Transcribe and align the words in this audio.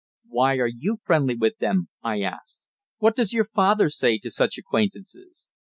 "Why 0.27 0.55
are 0.57 0.65
you 0.67 0.97
friendly 1.03 1.35
with 1.35 1.59
them?" 1.59 1.89
I 2.01 2.21
asked. 2.23 2.59
"What 2.97 3.15
does 3.15 3.33
your 3.33 3.45
father 3.45 3.91
say 3.91 4.17
to 4.17 4.31
such 4.31 4.57
acquaintances?" 4.57 5.51